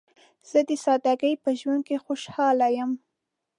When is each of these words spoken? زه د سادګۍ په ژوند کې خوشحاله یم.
زه 0.49 0.59
د 0.69 0.71
سادګۍ 0.83 1.33
په 1.43 1.49
ژوند 1.59 1.81
کې 1.87 1.97
خوشحاله 2.05 2.67
یم. 2.77 2.91